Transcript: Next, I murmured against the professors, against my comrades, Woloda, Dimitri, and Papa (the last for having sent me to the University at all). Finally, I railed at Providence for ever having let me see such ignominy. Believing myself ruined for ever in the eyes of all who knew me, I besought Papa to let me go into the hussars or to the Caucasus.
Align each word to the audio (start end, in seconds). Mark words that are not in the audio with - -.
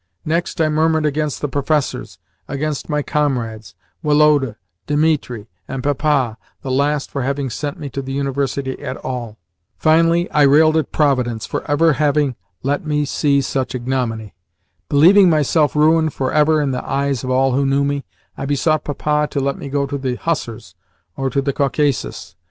Next, 0.25 0.59
I 0.59 0.67
murmured 0.67 1.05
against 1.05 1.41
the 1.41 1.47
professors, 1.47 2.17
against 2.47 2.89
my 2.89 3.03
comrades, 3.03 3.75
Woloda, 4.01 4.55
Dimitri, 4.87 5.47
and 5.67 5.83
Papa 5.83 6.39
(the 6.63 6.71
last 6.71 7.11
for 7.11 7.21
having 7.21 7.51
sent 7.51 7.77
me 7.79 7.87
to 7.91 8.01
the 8.01 8.11
University 8.11 8.79
at 8.81 8.97
all). 9.05 9.37
Finally, 9.77 10.27
I 10.31 10.41
railed 10.41 10.75
at 10.75 10.91
Providence 10.91 11.45
for 11.45 11.63
ever 11.69 11.93
having 11.93 12.35
let 12.63 12.83
me 12.83 13.05
see 13.05 13.41
such 13.41 13.75
ignominy. 13.75 14.33
Believing 14.89 15.29
myself 15.29 15.75
ruined 15.75 16.13
for 16.15 16.33
ever 16.33 16.59
in 16.63 16.71
the 16.71 16.83
eyes 16.83 17.23
of 17.23 17.29
all 17.29 17.51
who 17.51 17.63
knew 17.63 17.83
me, 17.83 18.03
I 18.35 18.47
besought 18.47 18.83
Papa 18.85 19.27
to 19.29 19.39
let 19.39 19.59
me 19.59 19.69
go 19.69 19.83
into 19.83 19.99
the 19.99 20.15
hussars 20.15 20.73
or 21.15 21.29
to 21.29 21.43
the 21.43 21.53
Caucasus. 21.53 22.35